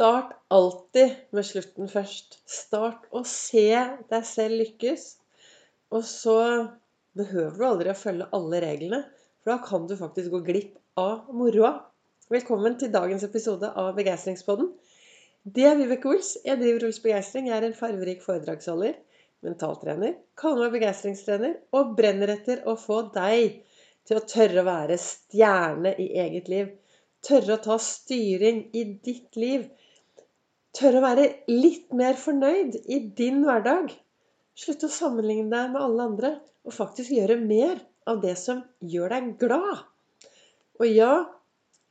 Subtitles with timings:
[0.00, 2.38] Start alltid med slutten først.
[2.48, 3.66] Start å se
[4.08, 5.02] deg selv lykkes.
[5.92, 6.36] Og så
[7.20, 9.02] behøver du aldri å følge alle reglene,
[9.42, 11.74] for da kan du faktisk gå glipp av moroa.
[12.32, 14.70] Velkommen til dagens episode av Begeistringspodden.
[15.44, 16.30] Det er Vibeke Ols.
[16.48, 17.50] Jeg driver Ols Begeistring.
[17.50, 18.96] Jeg er en farverik foredragsholder,
[19.44, 23.60] mentaltrener, kaller meg begeistringstrener og brenner etter å få deg
[24.08, 26.72] til å tørre å være stjerne i eget liv.
[27.20, 29.68] Tørre å ta styring i ditt liv.
[30.76, 33.90] Tørre å være litt mer fornøyd i din hverdag.
[34.54, 36.30] Slutt å sammenligne deg med alle andre,
[36.62, 37.80] og faktisk gjøre mer
[38.10, 39.80] av det som gjør deg glad.
[40.78, 41.14] Og ja,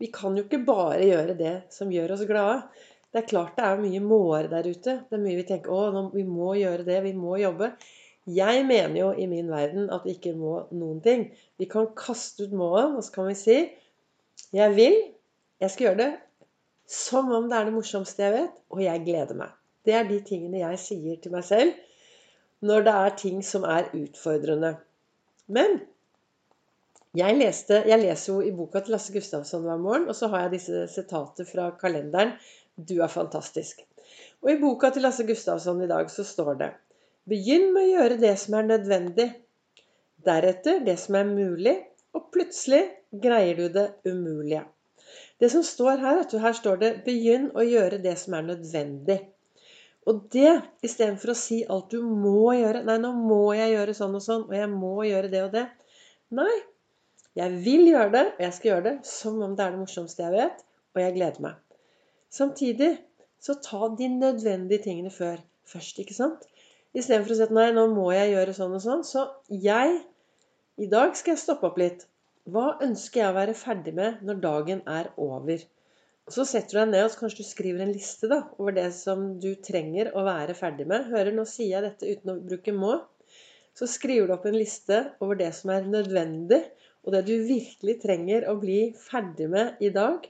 [0.00, 2.62] vi kan jo ikke bare gjøre det som gjør oss glade.
[3.12, 4.96] Det er klart det er mye måer der ute.
[5.04, 7.74] Det er mye vi tenker å, vi må gjøre det, vi må jobbe.
[8.32, 11.28] Jeg mener jo i min verden at vi ikke må noen ting.
[11.60, 13.58] Vi kan kaste ut målet, og så kan vi si
[14.56, 14.96] jeg vil.
[15.60, 16.12] Jeg skal gjøre det
[16.92, 19.54] som om det er det morsomste jeg vet, og jeg gleder meg.
[19.86, 21.72] Det er de tingene jeg sier til meg selv
[22.62, 24.76] når det er ting som er utfordrende.
[25.50, 25.80] Men
[27.18, 30.44] jeg, leste, jeg leser jo i boka til Lasse Gustavsson hver morgen, og så har
[30.44, 32.36] jeg disse sitater fra kalenderen
[32.76, 33.82] 'Du er fantastisk'.
[34.42, 36.70] Og i boka til Lasse Gustavsson i dag så står det
[37.28, 39.28] Begynn med å gjøre det som er nødvendig.
[40.24, 41.76] Deretter det som er mulig,
[42.14, 42.82] og plutselig
[43.22, 44.64] greier du det umulige.
[45.42, 48.44] Det som står her, vet du, her står det 'begynn å gjøre det som er
[48.46, 49.24] nødvendig'.
[50.06, 50.52] Og det
[50.86, 52.82] istedenfor å si alt du må gjøre.
[52.86, 55.64] Nei, nå må jeg gjøre sånn og sånn, og jeg må gjøre det og det.
[56.38, 56.54] Nei.
[57.38, 60.24] Jeg vil gjøre det, og jeg skal gjøre det som om det er det morsomste
[60.26, 61.78] jeg vet, og jeg gleder meg.
[62.30, 62.90] Samtidig
[63.40, 65.40] så ta de nødvendige tingene før.
[65.66, 66.44] Først, ikke sant?
[66.92, 69.06] Istedenfor å si at nei, nå må jeg gjøre sånn og sånn.
[69.06, 70.02] Så jeg
[70.80, 72.06] I dag skal jeg stoppe opp litt.
[72.50, 75.60] Hva ønsker jeg å være ferdig med når dagen er over?
[76.30, 79.24] Så setter du deg ned og kanskje du skriver en liste da, over det som
[79.42, 81.06] du trenger å være ferdig med.
[81.12, 82.96] Hører, nå sier jeg dette uten å bruke må.
[83.78, 86.60] Så skriver du opp en liste over det som er nødvendig,
[87.02, 90.26] og det du virkelig trenger å bli ferdig med i dag.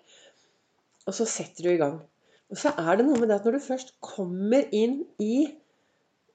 [1.08, 1.96] Og så setter du i gang.
[2.52, 5.46] Og så er det noe med det at når du først kommer inn i,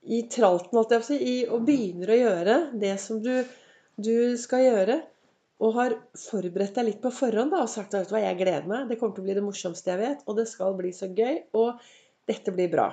[0.09, 3.31] i tralten, holdt jeg på å si, og begynner å gjøre det som du,
[4.01, 4.97] du skal gjøre,
[5.63, 8.85] og har forberedt deg litt på forhånd da, og sagt at hva, jeg gleder meg,
[8.89, 11.39] det kommer til å bli det morsomste jeg vet, og det skal bli så gøy,
[11.57, 11.81] og
[12.29, 12.91] dette blir bra.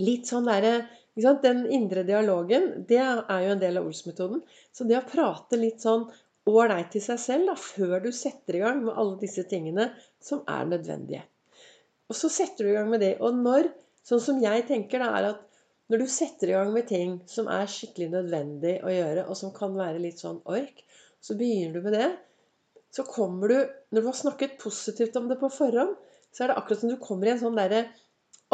[0.00, 4.40] Litt sånn der, Den indre dialogen, det er jo en del av Ols-metoden.
[4.74, 6.08] Så det å prate litt sånn
[6.50, 10.42] ålreit til seg selv da, før du setter i gang med alle disse tingene som
[10.50, 11.22] er nødvendige.
[12.10, 13.12] Og så setter du i gang med det.
[13.22, 13.70] Og når,
[14.02, 15.46] sånn som jeg tenker, da, er at
[15.92, 19.54] når du setter i gang med ting som er skikkelig nødvendig å gjøre, og som
[19.54, 20.82] kan være litt sånn ork,
[21.24, 22.08] så begynner du med det.
[22.94, 23.56] Så kommer du
[23.90, 25.94] Når du har snakket positivt om det på forhånd,
[26.34, 27.86] så er det akkurat som du kommer i en sånn derre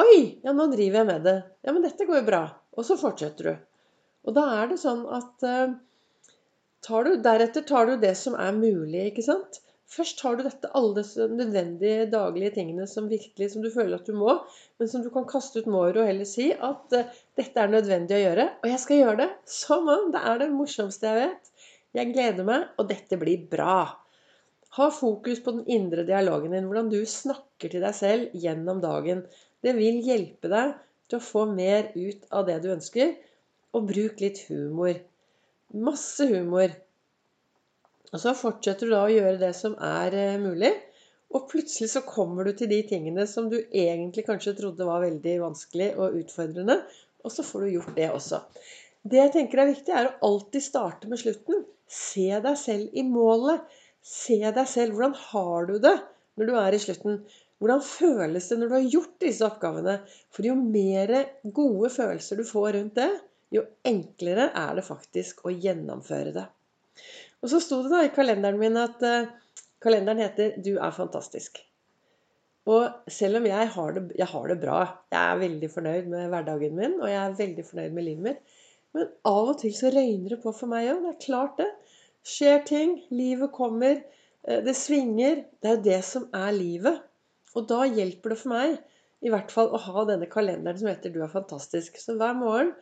[0.01, 0.41] Oi!
[0.45, 1.39] Ja, nå driver jeg med det.
[1.67, 2.45] Ja, men dette går jo bra.
[2.79, 3.57] Og så fortsetter du.
[4.29, 5.73] Og da er det sånn at uh,
[6.87, 9.61] tar du, Deretter tar du det som er mulig, ikke sant?
[9.91, 14.07] Først tar du dette, alle disse nødvendige daglige tingene som virkelig, som du føler at
[14.07, 14.37] du må,
[14.79, 18.21] men som du kan kaste ut måret og heller si at uh, dette er nødvendig
[18.21, 18.51] å gjøre.
[18.63, 21.50] Og jeg skal gjøre det som om det er det morsomste jeg vet.
[21.97, 23.79] Jeg gleder meg, og dette blir bra.
[24.77, 29.25] Ha fokus på den indre dialogen din, hvordan du snakker til deg selv gjennom dagen.
[29.65, 30.77] Det vil hjelpe deg
[31.11, 33.17] til å få mer ut av det du ønsker.
[33.75, 34.95] Og bruk litt humor.
[35.75, 36.71] Masse humor.
[38.11, 40.71] Og så fortsetter du da å gjøre det som er eh, mulig.
[41.35, 45.37] Og plutselig så kommer du til de tingene som du egentlig kanskje trodde var veldig
[45.43, 46.81] vanskelig og utfordrende.
[47.27, 48.43] Og så får du gjort det også.
[49.03, 51.63] Det jeg tenker er viktig, er å alltid starte med slutten.
[51.91, 53.67] Se deg selv i målet.
[54.01, 54.97] Se deg selv.
[54.97, 55.97] Hvordan har du det
[56.39, 57.23] når du er i slutten?
[57.61, 59.99] Hvordan føles det når du har gjort disse oppgavene?
[60.33, 61.13] For jo mer
[61.45, 63.11] gode følelser du får rundt det,
[63.53, 66.47] jo enklere er det faktisk å gjennomføre det.
[67.43, 69.29] Og så sto det da i kalenderen min at uh,
[69.83, 71.61] kalenderen heter 'Du er fantastisk'.
[72.71, 76.29] Og selv om jeg har, det, jeg har det bra, jeg er veldig fornøyd med
[76.33, 78.59] hverdagen min, og jeg er veldig fornøyd med livet mitt,
[78.97, 81.05] men av og til så røyner det på for meg òg.
[81.05, 81.69] Det er klart, det.
[82.27, 82.97] Skjer ting.
[83.15, 84.01] Livet kommer.
[84.45, 85.45] Eh, det svinger.
[85.61, 87.03] Det er jo det som er livet.
[87.55, 88.79] Og da hjelper det for meg
[89.21, 91.99] i hvert fall å ha denne kalenderen som heter 'Du er fantastisk'.
[92.01, 92.73] Så hver morgen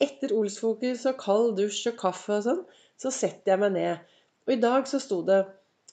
[0.00, 2.64] etter Olsfokus og kald dusj og kaffe og sånn,
[2.98, 3.98] så setter jeg meg ned.
[4.46, 5.40] Og i dag så sto det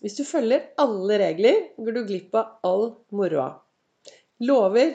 [0.03, 2.85] hvis du følger alle regler, går du glipp av all
[3.15, 3.56] moroa.
[4.44, 4.91] Lover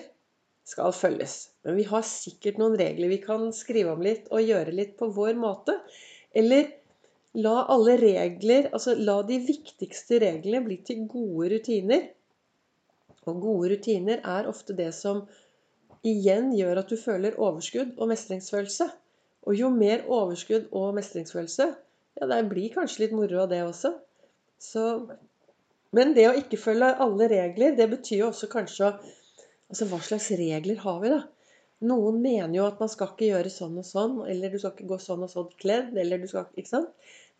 [0.70, 1.37] skal følges.
[1.67, 5.11] Men vi har sikkert noen regler vi kan skrive om litt og gjøre litt på
[5.17, 5.76] vår måte.
[6.37, 6.70] Eller
[7.38, 12.08] la alle regler, altså la de viktigste reglene bli til gode rutiner.
[13.28, 15.25] Og gode rutiner er ofte det som
[16.06, 18.88] igjen gjør at du føler overskudd og mestringsfølelse.
[19.49, 21.67] Og jo mer overskudd og mestringsfølelse,
[22.20, 23.94] ja, det blir kanskje litt moro av det også.
[24.61, 24.82] Så,
[25.96, 28.96] men det å ikke følge alle regler, det betyr jo også kanskje å
[29.70, 31.20] Altså, hva slags regler har vi, da?
[31.90, 34.88] Noen mener jo at man skal ikke gjøre sånn og sånn, eller du skal ikke
[34.90, 36.90] gå sånn og sånn kledd, eller du skal Ikke sant?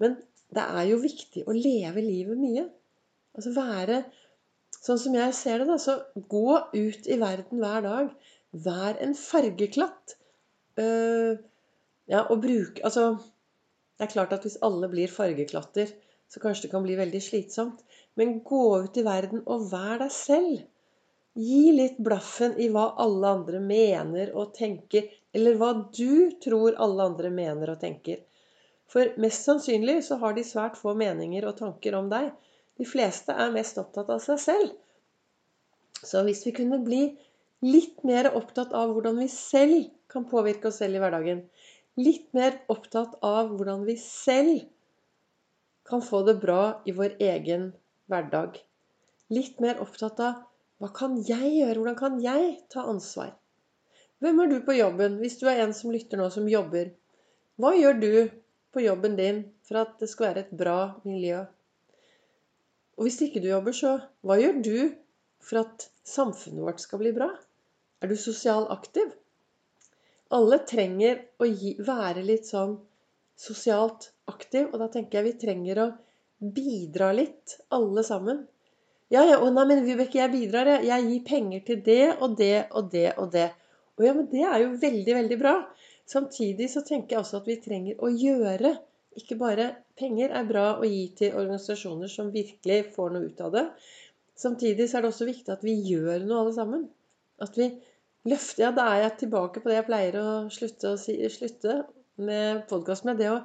[0.01, 0.17] Men
[0.55, 2.65] det er jo viktig å leve livet mye.
[3.37, 4.03] Altså være
[4.81, 5.99] Sånn som jeg ser det, da, så
[6.33, 8.13] gå ut i verden hver dag.
[8.65, 10.15] Vær en fargeklatt.
[10.81, 11.37] Uh,
[12.09, 13.19] ja, og bruk Altså,
[13.99, 15.91] det er klart at hvis alle blir fargeklatter,
[16.31, 17.85] så kanskje det kan bli veldig slitsomt.
[18.17, 20.65] Men gå ut i verden og vær deg selv.
[21.39, 27.07] Gi litt blaffen i hva alle andre mener og tenker, eller hva du tror alle
[27.13, 28.25] andre mener og tenker.
[28.91, 32.33] For mest sannsynlig så har de svært få meninger og tanker om deg.
[32.81, 34.73] De fleste er mest opptatt av seg selv.
[36.03, 37.05] Så hvis vi kunne bli
[37.63, 41.45] litt mer opptatt av hvordan vi selv kan påvirke oss selv i hverdagen.
[42.01, 44.65] Litt mer opptatt av hvordan vi selv
[45.87, 47.71] kan få det bra i vår egen
[48.11, 48.59] hverdag.
[49.31, 50.47] Litt mer opptatt av
[50.81, 51.77] hva kan jeg gjøre?
[51.77, 53.35] Hvordan kan jeg ta ansvar?
[54.21, 56.95] Hvem er du på jobben, hvis du er en som lytter nå, som jobber?
[57.61, 58.13] Hva gjør du
[58.73, 61.43] på jobben din for at det skal være et bra miljø?
[62.97, 63.95] Og hvis ikke du jobber, så
[64.25, 64.77] hva gjør du
[65.45, 67.29] for at samfunnet vårt skal bli bra?
[68.01, 69.13] Er du sosialt aktiv?
[70.33, 72.79] Alle trenger å gi, være litt sånn
[73.41, 75.91] sosialt aktiv, og da tenker jeg vi trenger å
[76.41, 78.47] bidra litt, alle sammen.
[79.11, 80.87] Ja, ja, nei, men Vibeke, jeg bidrar, jeg.
[80.87, 83.49] Jeg gir penger til det og det og det og det.
[83.99, 85.55] Og ja, men det er jo veldig, veldig bra.
[86.11, 88.71] Samtidig så tenker jeg også at vi trenger å gjøre.
[89.19, 89.67] Ikke bare
[89.99, 93.67] penger er bra å gi til organisasjoner som virkelig får noe ut av det.
[94.39, 96.87] Samtidig så er det også viktig at vi gjør noe alle sammen.
[97.43, 97.73] At vi
[98.31, 101.81] løfter Ja, da er jeg tilbake på det jeg pleier å slutte, å si, slutte
[102.23, 103.19] med podkast med.
[103.19, 103.43] Det å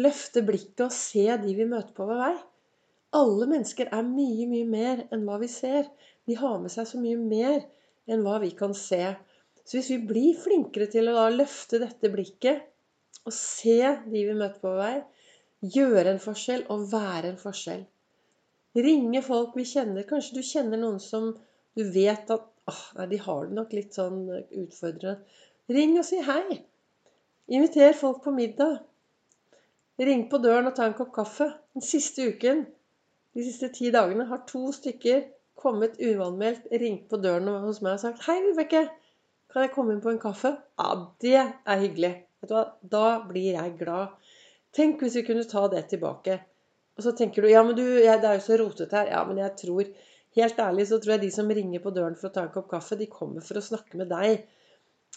[0.00, 2.36] løfte blikket og se de vi møter på hver vei.
[3.16, 5.88] Alle mennesker er mye, mye mer enn hva vi ser.
[6.28, 7.62] De har med seg så mye mer
[8.08, 9.00] enn hva vi kan se.
[9.64, 12.66] Så hvis vi blir flinkere til å løfte dette blikket
[13.24, 14.96] og se de vi møter på vei,
[15.76, 17.86] gjøre en forskjell og være en forskjell
[18.78, 20.04] Ringe folk vi kjenner.
[20.06, 21.32] Kanskje du kjenner noen som
[21.78, 25.24] du vet at åh, nei, de har det nok litt sånn utfordrende.
[25.72, 26.60] Ring og si hei.
[27.48, 28.78] Inviter folk på middag.
[29.98, 31.48] Ring på døren og ta en kopp kaffe.
[31.74, 32.66] Den siste uken,
[33.36, 35.26] de siste ti dagene, har to stykker
[35.58, 38.84] kommet uanmeldt, ringt på døren hos meg og sagt 'Hei, Vibeke,
[39.52, 40.90] kan jeg komme inn på en kaffe?' Ja,
[41.20, 42.12] det er hyggelig.
[42.40, 42.66] Vet du hva?
[42.82, 44.14] Da blir jeg glad.
[44.72, 46.38] Tenk hvis vi kunne ta det tilbake.
[46.96, 49.10] Og så tenker du ja, men du, jeg, det er jo så rotete her.
[49.14, 49.90] Ja, men jeg tror
[50.36, 52.68] Helt ærlig så tror jeg de som ringer på døren for å ta en kopp
[52.70, 54.44] kaffe, de kommer for å snakke med deg.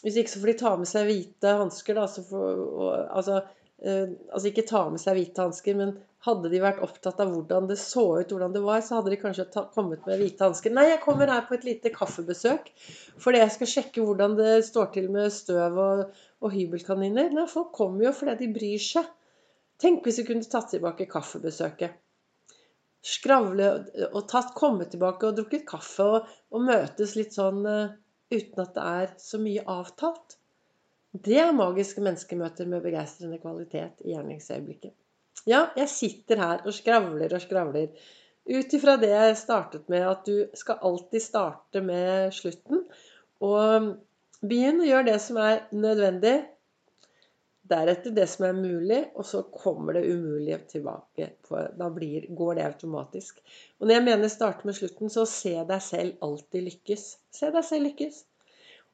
[0.02, 2.06] Hvis ikke så får de ta med seg hvite hansker, da.
[2.30, 3.42] For, og, altså,
[3.82, 5.94] altså, ikke ta med seg hvite hansker, men
[6.26, 9.18] hadde de vært opptatt av hvordan det så ut, hvordan det var, så hadde de
[9.22, 10.74] kanskje kommet med hvite hansker.
[10.76, 12.70] Nei, jeg kommer her på et lite kaffebesøk
[13.22, 16.04] fordi jeg skal sjekke hvordan det står til med støv og,
[16.46, 17.34] og hybelkaniner.
[17.34, 19.10] Nei, folk kommer jo fordi de bryr seg.
[19.82, 21.98] Tenk hvis vi kunne tatt tilbake kaffebesøket.
[23.02, 23.72] Skravle
[24.12, 27.96] og tatt, komme tilbake og drukket kaffe og, og møtes litt sånn uh,
[28.30, 30.38] uten at det er så mye avtalt.
[31.12, 34.94] Det er magiske menneskemøter med begeistrende kvalitet i gjerningsøyeblikket.
[35.50, 37.90] Ja, jeg sitter her og skravler og skravler.
[38.52, 42.86] Ut ifra det jeg startet med, at du skal alltid starte med slutten.
[43.44, 43.92] Og
[44.42, 46.40] begynn å gjøre det som er nødvendig,
[47.72, 51.30] Deretter det som er mulig, og så kommer det umulige tilbake.
[51.48, 53.40] Da blir, går det automatisk.
[53.80, 57.06] Og når jeg mener starte med slutten, så se deg selv alltid lykkes.
[57.32, 58.18] Se deg selv lykkes.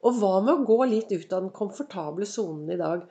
[0.06, 3.06] Og hva med å gå litt ut av den komfortable sonen i dag?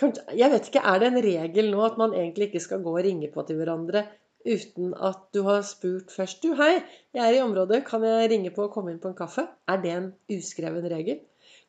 [0.00, 3.04] Jeg vet ikke, Er det en regel nå at man egentlig ikke skal gå og
[3.04, 4.06] ringe på til hverandre
[4.46, 6.40] uten at du har spurt først?
[6.42, 6.80] Du, hei,
[7.12, 9.46] jeg er i området, kan jeg ringe på og komme inn på en kaffe?
[9.68, 11.20] Er det en uskreven regel?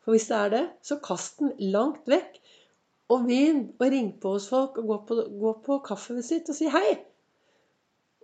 [0.01, 2.39] For hvis det er det, så kast den langt vekk
[3.11, 6.69] og begynn å ring på hos folk og gå på, gå på kaffevisitt og si
[6.71, 7.01] hei.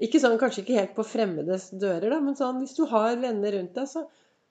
[0.07, 3.57] Ikke sånn, Kanskje ikke helt på fremmedes dører, da, men sånn hvis du har venner
[3.57, 4.05] rundt deg, så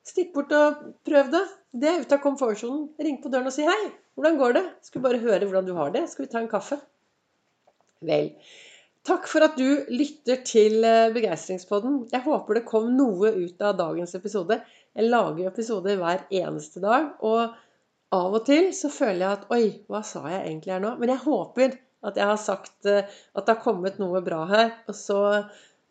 [0.06, 1.42] stikk bort og prøv det.
[1.76, 2.86] Det er ute av komfortsonen.
[3.02, 3.80] Ring på døren og si hei.
[4.16, 4.64] Hvordan går det?
[4.86, 6.06] Skulle bare høre hvordan du har det.
[6.10, 6.78] Skal vi ta en kaffe?
[8.06, 8.32] Vel.
[9.06, 12.00] Takk for at du lytter til eh, Begeistringspodden.
[12.10, 14.58] Jeg håper det kom noe ut av dagens episode.
[14.96, 17.12] Jeg lager episoder hver eneste dag.
[17.20, 17.54] og
[18.14, 20.92] av og til så føler jeg at Oi, hva sa jeg egentlig her nå?
[21.00, 21.75] Men jeg håper
[22.06, 24.70] at jeg har sagt eh, at det har kommet noe bra her.
[24.86, 25.20] Og så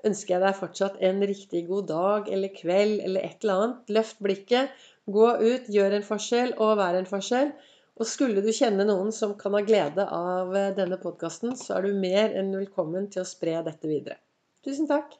[0.07, 3.93] ønsker jeg deg fortsatt en riktig god dag eller kveld eller et eller annet.
[3.97, 7.53] Løft blikket, gå ut, gjør en forskjell og vær en forskjell.
[7.95, 11.99] Og skulle du kjenne noen som kan ha glede av denne podkasten, så er du
[11.99, 14.19] mer enn velkommen til å spre dette videre.
[14.65, 15.15] Tusen takk.